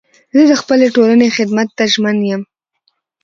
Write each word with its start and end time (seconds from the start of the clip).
زه 0.35 0.43
د 0.49 0.53
خپلي 0.61 0.87
ټولني 0.95 1.27
خدمت 1.37 1.67
ته 1.77 1.83
ژمن 1.93 2.17
یم. 2.29 2.41